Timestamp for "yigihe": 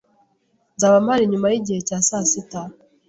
1.53-1.79